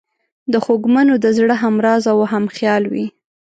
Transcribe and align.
د 0.51 0.53
خوږمنو 0.63 1.13
د 1.23 1.25
زړه 1.37 1.55
همراز 1.63 2.03
او 2.13 2.19
همخیال 2.33 2.83
وي. 2.91 3.05